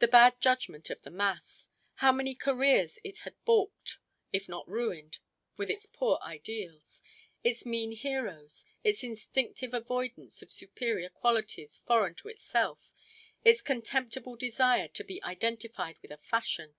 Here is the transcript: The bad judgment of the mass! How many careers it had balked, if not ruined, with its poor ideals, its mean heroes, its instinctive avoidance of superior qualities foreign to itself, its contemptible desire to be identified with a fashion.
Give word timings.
The 0.00 0.08
bad 0.08 0.42
judgment 0.42 0.90
of 0.90 1.00
the 1.00 1.10
mass! 1.10 1.70
How 2.04 2.12
many 2.12 2.34
careers 2.34 2.98
it 3.02 3.20
had 3.20 3.34
balked, 3.46 3.96
if 4.30 4.46
not 4.46 4.68
ruined, 4.68 5.20
with 5.56 5.70
its 5.70 5.86
poor 5.86 6.18
ideals, 6.22 7.00
its 7.42 7.64
mean 7.64 7.92
heroes, 7.92 8.66
its 8.84 9.02
instinctive 9.02 9.72
avoidance 9.72 10.42
of 10.42 10.52
superior 10.52 11.08
qualities 11.08 11.78
foreign 11.78 12.14
to 12.16 12.28
itself, 12.28 12.92
its 13.42 13.62
contemptible 13.62 14.36
desire 14.36 14.88
to 14.88 15.02
be 15.02 15.22
identified 15.22 15.96
with 16.02 16.10
a 16.10 16.18
fashion. 16.18 16.74